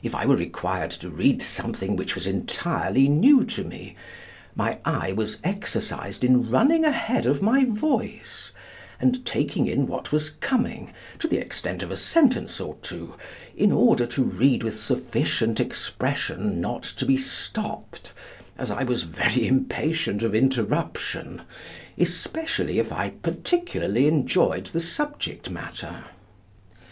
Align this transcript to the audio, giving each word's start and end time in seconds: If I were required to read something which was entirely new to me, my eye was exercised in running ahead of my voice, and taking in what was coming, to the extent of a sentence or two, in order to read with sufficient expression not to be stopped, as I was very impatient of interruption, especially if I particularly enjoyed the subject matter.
If 0.00 0.14
I 0.14 0.26
were 0.26 0.36
required 0.36 0.92
to 0.92 1.10
read 1.10 1.42
something 1.42 1.96
which 1.96 2.14
was 2.14 2.24
entirely 2.24 3.08
new 3.08 3.42
to 3.46 3.64
me, 3.64 3.96
my 4.54 4.78
eye 4.84 5.10
was 5.10 5.38
exercised 5.42 6.22
in 6.22 6.48
running 6.48 6.84
ahead 6.84 7.26
of 7.26 7.42
my 7.42 7.64
voice, 7.64 8.52
and 9.00 9.26
taking 9.26 9.66
in 9.66 9.88
what 9.88 10.12
was 10.12 10.30
coming, 10.30 10.92
to 11.18 11.26
the 11.26 11.38
extent 11.38 11.82
of 11.82 11.90
a 11.90 11.96
sentence 11.96 12.60
or 12.60 12.76
two, 12.80 13.14
in 13.56 13.72
order 13.72 14.06
to 14.06 14.22
read 14.22 14.62
with 14.62 14.78
sufficient 14.78 15.58
expression 15.58 16.60
not 16.60 16.84
to 16.84 17.04
be 17.04 17.16
stopped, 17.16 18.12
as 18.56 18.70
I 18.70 18.84
was 18.84 19.02
very 19.02 19.48
impatient 19.48 20.22
of 20.22 20.32
interruption, 20.32 21.42
especially 21.98 22.78
if 22.78 22.92
I 22.92 23.08
particularly 23.10 24.06
enjoyed 24.06 24.66
the 24.66 24.80
subject 24.80 25.50
matter. 25.50 26.04